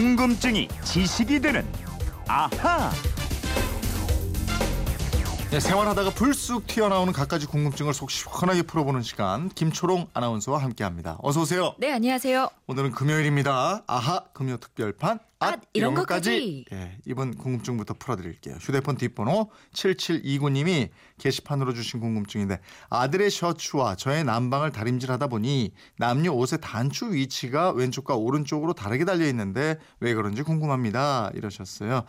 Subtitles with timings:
[0.00, 1.62] 궁금증이 지식이 되는
[2.26, 2.90] 아하.
[5.50, 11.18] 네, 생활하다가 불쑥 튀어나오는 갖가지 궁금증을 속 시원하게 풀어보는 시간 김초롱 아나운서와 함께합니다.
[11.22, 11.74] 어서 오세요.
[11.76, 12.48] 네, 안녕하세요.
[12.68, 13.82] 오늘은 금요일입니다.
[13.88, 16.66] 아하 금요 특별판 앗, 앗, 이런 것까지.
[16.72, 18.58] 예, 이번 궁금증부터 풀어드릴게요.
[18.60, 27.12] 휴대폰 뒷번호 7729님이 게시판으로 주신 궁금증인데 아들의 셔츠와 저의 남방을 다림질하다 보니 남녀 옷의 단추
[27.12, 31.32] 위치가 왼쪽과 오른쪽으로 다르게 달려 있는데 왜 그런지 궁금합니다.
[31.34, 32.04] 이러셨어요.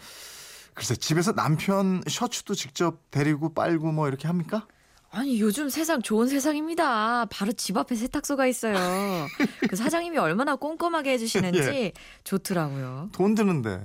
[0.73, 4.67] 글쎄 집에서 남편 셔츠도 직접 데리고 빨고 뭐 이렇게 합니까?
[5.13, 7.25] 아니, 요즘 세상 좋은 세상입니다.
[7.25, 8.75] 바로 집 앞에 세탁소가 있어요.
[9.69, 11.91] 그 사장님이 얼마나 꼼꼼하게 해주시는지 예.
[12.23, 13.09] 좋더라고요.
[13.11, 13.81] 돈 드는데.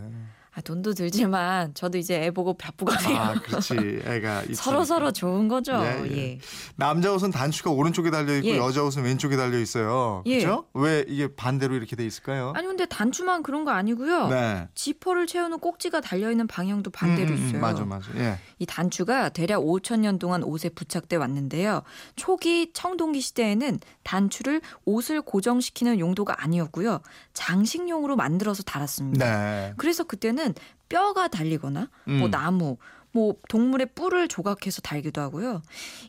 [0.57, 3.15] 아, 돈도 들지만 저도 이제 애 보고 바쁘거든요.
[3.15, 3.75] 아, 그렇지.
[4.07, 4.45] 애가.
[4.57, 5.73] 서로 서로 좋은 거죠.
[5.75, 6.17] 예, 예.
[6.17, 6.39] 예.
[6.77, 8.57] 남자 옷은 단추가 오른쪽에 달려 있고 예.
[8.57, 10.23] 여자 옷은 왼쪽에 달려 있어요.
[10.25, 10.39] 예.
[10.39, 10.65] 그렇죠?
[10.73, 12.55] 왜 이게 반대로 이렇게 돼 있을까요?
[12.57, 14.29] 아니 근데 단추만 그런 거 아니고요.
[14.29, 14.67] 네.
[14.75, 17.61] 지퍼를 채우는 꼭지가 달려 있는 방향도 반대로 음, 음, 음, 있어요.
[17.61, 18.09] 맞아, 맞아.
[18.17, 18.39] 예.
[18.59, 21.83] 이 단추가 대략 5천 년 동안 옷에 부착돼 왔는데요.
[22.17, 27.01] 초기 청동기 시대에는 단추를 옷을 고정시키는 용도가 아니었고요.
[27.35, 29.27] 장식용으로 만들어서 달았습니다.
[29.27, 29.75] 네.
[29.77, 30.46] 그래서 그때는
[30.89, 32.31] 뼈가 달리거나 뭐 음.
[32.31, 32.77] 나무
[33.13, 35.63] 뭐 동물의 뿔을 조각해서 달기도 하고요.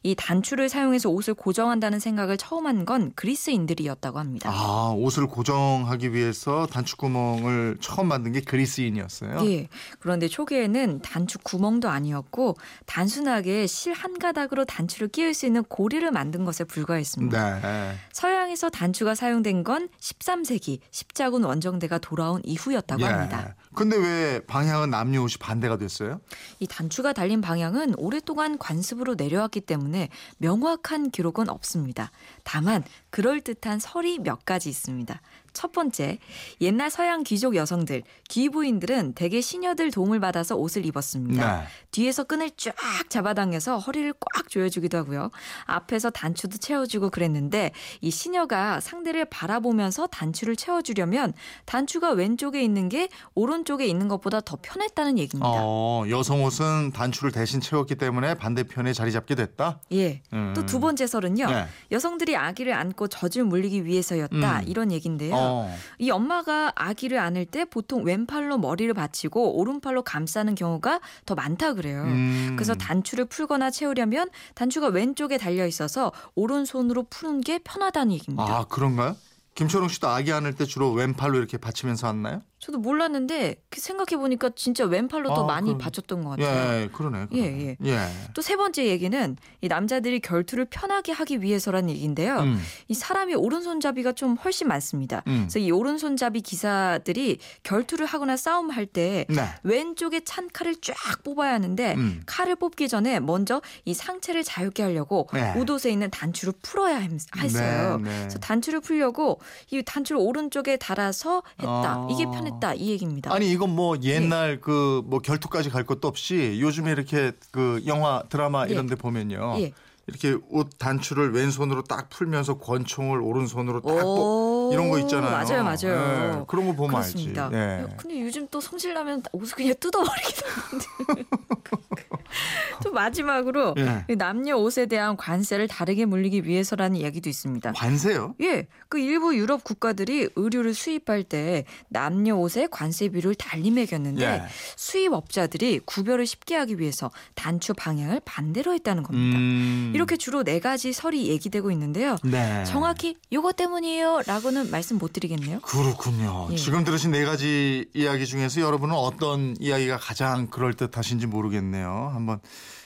[0.03, 4.49] 이 단추를 사용해서 옷을 고정한다는 생각을 처음 한 건 그리스인들이었다고 합니다.
[4.51, 9.49] 아, 옷을 고정하기 위해서 단추 구멍을 처음 만든 게 그리스인이었어요.
[9.49, 9.69] 예.
[9.99, 16.43] 그런데 초기에는 단추 구멍도 아니었고 단순하게 실 한 가닥으로 단추를 끼울 수 있는 고리를 만든
[16.45, 17.61] 것에 불과했습니다.
[17.61, 17.95] 네.
[18.11, 23.55] 서양 에서 단추가 사용된 건 13세기 십자군 원정대가 돌아온 이후였다고 합니다.
[23.73, 26.19] 근데 왜 방향은 남녀 옷이 반대가 됐어요?
[26.59, 32.11] 이 단추가 달린 방향은 오랫동안 관습으로 내려왔기 때문에 명확한 기록은 없습니다.
[32.43, 35.21] 다만 그럴듯한 설이 몇 가지 있습니다.
[35.57, 36.19] 첫 번째,
[36.61, 41.61] 옛날 서양 귀족 여성들, 귀부인들은 대개 시녀들 도움을 받아서 옷을 입었습니다.
[41.61, 41.67] 네.
[41.89, 42.75] 뒤에서 끈을 쫙
[43.09, 45.31] 잡아당겨서 허리를 꽉 조여주기도 하고요.
[45.65, 47.71] 앞에서 단추도 채워주고 그랬는데
[48.01, 51.33] 이 시녀 가 상대를 바라보면서 단추를 채워주려면
[51.65, 55.49] 단추가 왼쪽에 있는 게 오른쪽에 있는 것보다 더 편했다는 얘기입니다.
[55.51, 59.79] 어, 여성 옷은 단추를 대신 채웠기 때문에 반대편에 자리 잡게 됐다?
[59.93, 60.21] 예.
[60.33, 60.53] 음.
[60.55, 61.47] 또두 번째 설은요.
[61.47, 61.67] 네.
[61.91, 64.59] 여성들이 아기를 안고 젖을 물리기 위해서였다.
[64.59, 64.67] 음.
[64.67, 65.33] 이런 얘기인데요.
[65.35, 65.75] 어.
[65.97, 72.03] 이 엄마가 아기를 안을 때 보통 왼팔로 머리를 받치고 오른팔로 감싸는 경우가 더 많다 그래요.
[72.03, 72.53] 음.
[72.55, 78.57] 그래서 단추를 풀거나 채우려면 단추가 왼쪽에 달려 있어서 오른손으로 푸는 게 편하다는 얘기입니다.
[78.57, 79.15] 아, 그런가요?
[79.55, 82.41] 김초롱 씨도 아기 안을 때 주로 왼팔로 이렇게 받치면서 왔나요?
[82.59, 86.81] 저도 몰랐는데 생각해 보니까 진짜 왼팔로 더 아, 많이 그럼- 받쳤던 것 같아요.
[86.83, 87.27] 예, 그러네.
[87.33, 87.77] 예, 그러네.
[87.83, 87.91] 예.
[87.91, 88.07] 예.
[88.33, 92.39] 또 세 번째 얘기는 이 남자들이 결투를 편하게 하기 위해서라는 얘기인데요.
[92.39, 92.59] 음.
[92.87, 95.21] 이 사람이 오른손잡이가 좀 훨씬 많습니다.
[95.27, 95.41] 음.
[95.49, 99.35] 그래서 이 오른손잡이 기사들이 결투를 하거나 싸움할 때 네.
[99.63, 102.21] 왼쪽에 찬 칼을 쫙 뽑아야 하는데 음.
[102.25, 105.53] 칼을 뽑기 전에 먼저 이 상체를 자유게 하려고 네.
[105.55, 107.97] 우옷에 있는 단추를 풀어야 함- 했어요.
[107.97, 108.17] 네, 네.
[108.21, 109.39] 그래서 단추를 풀려고
[109.71, 111.71] 이 단추를 오른쪽에 달아서 했다.
[111.71, 112.07] 아.
[112.09, 112.73] 이게 편 했다.
[112.73, 113.33] 이 얘기입니다.
[113.33, 114.15] 아니 이건 뭐 예.
[114.15, 118.71] 옛날 그뭐 결투까지 갈 것도 없이 요즘에 이렇게 그 영화 드라마 예.
[118.73, 119.55] 이런 데 보면요.
[119.59, 119.73] 예.
[120.07, 125.31] 이렇게 옷 단추를 왼손으로 딱 풀면서 권총을 오른손으로 딱 오, 뽑 이런 거 있잖아요.
[125.31, 126.39] 맞아요, 맞아요.
[126.39, 127.45] 예, 그런 거 보면 그렇습니다.
[127.47, 127.57] 알지.
[127.57, 127.61] 예.
[127.83, 131.23] 야, 근데 요즘 또 성질 나면 옷을 그냥 뜯어버리기도 하는데.
[132.83, 134.05] 또 마지막으로 예.
[134.09, 137.73] 이 남녀 옷에 대한 관세를 다르게 물리기 위해서라는 이야기도 있습니다.
[137.73, 138.35] 관세요?
[138.41, 144.43] 예, 그 일부 유럽 국가들이 의류를 수입할 때 남녀 옷에 관세비를 달리 매겼는데 예.
[144.75, 149.37] 수입업자들이 구별을 쉽게 하기 위해서 단추 방향을 반대로 했다는 겁니다.
[149.37, 149.91] 음.
[149.95, 152.17] 이렇게 주로 네 가지 설이 얘기되고 있는데요.
[152.23, 152.63] 네.
[152.65, 155.59] 정확히 요거 때문이에요라고는 말씀 못 드리겠네요.
[155.61, 156.49] 그렇군요.
[156.51, 156.55] 예.
[156.55, 162.11] 지금 들으신 네 가지 이야기 중에서 여러분은 어떤 이야기가 가장 그럴 듯하신지 모르겠네요.
[162.13, 162.26] 한번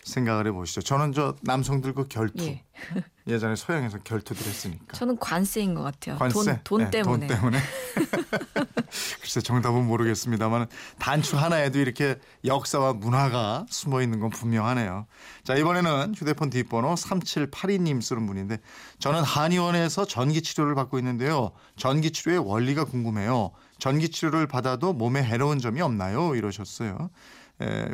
[0.03, 0.81] 생각을 해보시죠.
[0.81, 2.63] 저는 저 남성들 그 결투 예.
[3.27, 3.39] 예.
[3.39, 4.93] 전에 서양에서 결투들 했으니까.
[4.93, 6.17] 저는 관세인 것 같아요.
[6.17, 6.59] 관세?
[6.63, 7.27] 돈, 돈 네, 때문에.
[7.27, 7.59] 돈 때문에.
[9.21, 10.67] 글쎄 정답은 모르겠습니다만
[10.99, 15.05] 단추 하나에도 이렇게 역사와 문화가 숨어 있는 건 분명하네요.
[15.43, 18.57] 자 이번에는 휴대폰 뒷번호 3782님 쓰는 분인데
[18.99, 21.51] 저는 한의원에서 전기 치료를 받고 있는데요.
[21.77, 23.51] 전기 치료의 원리가 궁금해요.
[23.79, 26.35] 전기 치료를 받아도 몸에 해로운 점이 없나요?
[26.35, 27.09] 이러셨어요.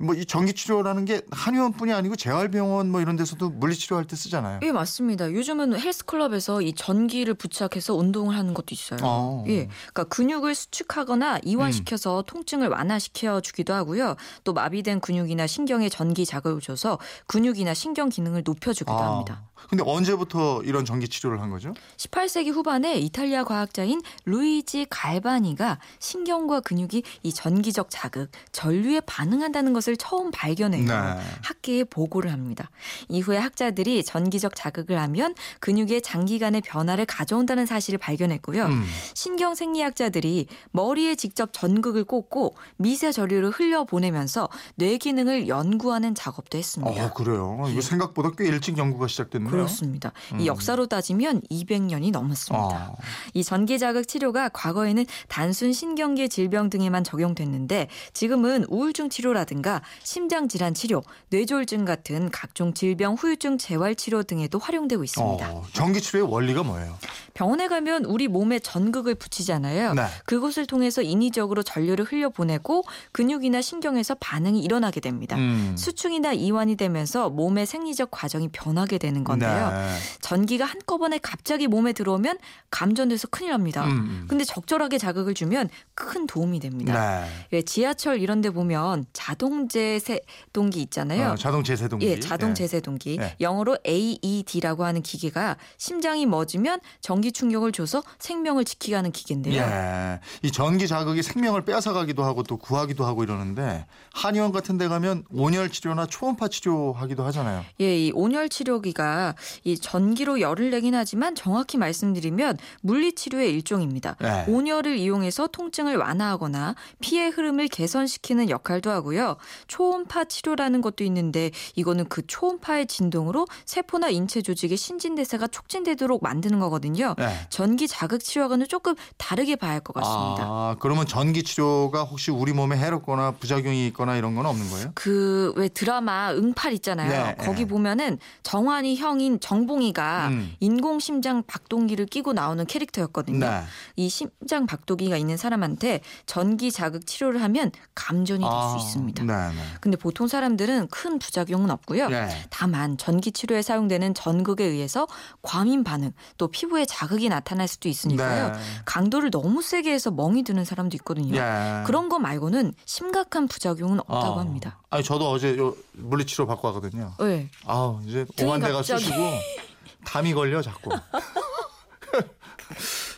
[0.02, 4.60] 뭐이 전기 치료라는 게 한의원뿐이 아니고 재활병원 뭐 이런 데서도 물리 치료할 때 쓰잖아요.
[4.64, 5.32] 예, 맞습니다.
[5.32, 9.00] 요즘은 헬스클럽에서 이 전기를 부착해서 운동을 하는 것도 있어요.
[9.04, 9.44] 어.
[9.48, 9.68] 예.
[9.94, 14.16] 그러니까 근육을 수축하거나 이완시켜서 통증을 완화시켜 주기도 하고요.
[14.44, 16.98] 또 마비된 근육이나 신경에 전기 자극을 줘서
[17.28, 19.14] 근육이나 신경 기능을 높여 주기도 아.
[19.14, 19.44] 합니다.
[19.70, 21.74] 근데 언제부터 이런 전기 치료를 한 거죠?
[21.98, 29.98] 18세기 후반에 이탈리아 과학자인 루이지 갈바니가 신경과 근육이 이 전기적 자극, 전류에 반응한다 는 것을
[29.98, 30.86] 처음 발견해요.
[30.86, 31.22] 네.
[31.42, 32.70] 학계에 보고를 합니다.
[33.10, 38.66] 이후에 학자들이 전기적 자극을 하면 근육의 장기간의 변화를 가져온다는 사실을 발견했고요.
[38.66, 38.86] 음.
[39.14, 47.06] 신경 생리학자들이 머리에 직접 전극을 꽂고 미세 전류를 흘려 보내면서 뇌 기능을 연구하는 작업도 했습니다.
[47.06, 47.66] 어, 그래요.
[47.70, 49.50] 이거 생각보다 꽤 일찍 연구가 시작됐네요.
[49.50, 50.12] 그렇습니다.
[50.34, 50.40] 음.
[50.40, 52.76] 이 역사로 따지면 200년이 넘었습니다.
[52.76, 52.96] 아.
[53.34, 60.48] 이 전기 자극 치료가 과거에는 단순 신경계 질병 등에만 적용됐는데 지금은 우울증 치료라 든가 심장
[60.48, 65.52] 질환 치료, 뇌졸중 같은 각종 질병 후유증 재활 치료 등에도 활용되고 있습니다.
[65.52, 66.98] 어, 전기 치료의 원리가 뭐예요?
[67.38, 69.94] 병원에 가면 우리 몸에 전극을 붙이잖아요.
[69.94, 70.06] 네.
[70.26, 72.82] 그곳을 통해서 인위적으로 전류를 흘려보내고
[73.12, 75.36] 근육이나 신경에서 반응이 일어나게 됩니다.
[75.36, 75.76] 음.
[75.78, 79.70] 수축이나 이완이 되면서 몸의 생리적 과정이 변하게 되는 건데요.
[79.70, 79.98] 네.
[80.20, 82.40] 전기가 한꺼번에 갑자기 몸에 들어오면
[82.72, 83.86] 감전돼서 큰일 납니다.
[83.86, 84.26] 음, 음.
[84.28, 87.22] 근데 적절하게 자극을 주면 큰 도움이 됩니다.
[87.22, 87.30] 네.
[87.54, 91.34] 예, 지하철 이런 데 보면 자동 제세동기 있잖아요.
[91.34, 92.04] 어, 자동 제세동기.
[92.08, 92.54] 예, 자동 예.
[92.56, 93.18] 제세동기.
[93.18, 93.36] 네.
[93.42, 99.62] 영어로 AED라고 하는 기계가 심장이 멎으면 전기 충격을 줘서 생명을 지키게 하는 기계인데요.
[99.62, 100.20] 예.
[100.44, 105.70] 이 전기 자극이 생명을 빼앗아가기도 하고 또 구하기도 하고 이러는데 한의원 같은 데 가면 온열
[105.70, 107.64] 치료나 초음파 치료하기도 하잖아요.
[107.82, 114.16] 예, 이 온열 치료기가 이 전기로 열을 내긴 하지만 정확히 말씀드리면 물리 치료의 일종입니다.
[114.20, 114.46] 네.
[114.48, 119.38] 온열을 이용해서 통증을 완화하거나 피의 흐름을 개선시키는 역할도 하고요.
[119.68, 127.16] 초음파 치료라는 것도 있는데 이거는 그 초음파의 진동으로 세포나 인체 조직의 신진대사가 촉진되도록 만드는 거거든요.
[127.18, 127.34] 네.
[127.50, 130.44] 전기 자극 치료와는 조금 다르게 봐야 할 것 같습니다.
[130.46, 134.92] 아, 그러면 전기 치료가 혹시 우리 몸에 해롭거나 부작용이 있거나 이런 건 없는 거예요?
[134.96, 137.10] 그 왜 드라마 응팔 있잖아요.
[137.10, 137.68] 네, 거기 네.
[137.68, 140.54] 보면은 정환이 형인 정봉이가 음.
[140.60, 143.40] 인공 심장 박동기를 끼고 나오는 캐릭터였거든요.
[143.40, 143.64] 네.
[143.96, 149.24] 이 심장 박동기가 있는 사람한테 전기 자극 치료를 하면 감전이 될수 아, 있습니다.
[149.24, 149.62] 네, 네.
[149.82, 152.10] 근데 보통 사람들은 큰 부작용은 없고요.
[152.12, 152.28] 예.
[152.50, 155.08] 다만 전기 치료에 사용되는 전극에 의해서
[155.42, 158.50] 과민 반응 또 피부에 자극 이 나타날 수도 있으니까요.
[158.52, 158.60] 네.
[158.86, 161.36] 강도를 너무 세게 해서 멍이 드는 사람도 있거든요.
[161.38, 161.84] 예.
[161.86, 164.40] 그런 거 말고는 심각한 부작용은 없다고 아.
[164.40, 164.80] 합니다.
[164.90, 167.14] 아니 저도 어제 요 물리치료 받고 왔거든요.
[167.20, 167.50] 네.
[167.66, 169.06] 아우 이제 오만 대가 갑자기.
[169.06, 169.22] 쑤시고
[170.06, 170.90] 담이 걸려 자꾸.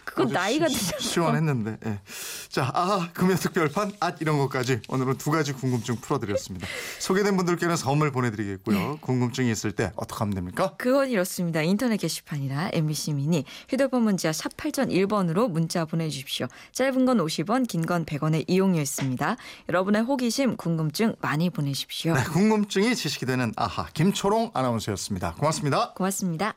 [0.06, 1.00] 그건 나이가 시- 드셔서.
[1.00, 1.78] 시원했는데.
[1.86, 2.00] 예.
[2.50, 6.66] 자, 아 금요특별판 앗 이런 것까지 오늘은 두 가지 궁금증 풀어드렸습니다.
[7.00, 8.78] 소개된 분들께는 선물 보내드리겠고요.
[8.78, 8.98] 네.
[9.02, 10.74] 궁금증이 있을 때 어떻게 하면 됩니까?
[10.78, 11.62] 그건 이렇습니다.
[11.62, 16.48] 인터넷 게시판이나 MBC 미니 휴대폰 문자 샵 8001번으로 문자 보내주십시오.
[16.72, 19.38] 짧은 건 50원, 긴 건 100원의 이용료 있습니다.
[19.70, 22.14] 여러분의 호기심, 궁금증 많이 보내십시오.
[22.16, 25.36] 네, 궁금증이 지식이 되는 아하 김초롱 아나운서였습니다.
[25.36, 25.94] 고맙습니다.
[25.94, 26.56] 고맙습니다.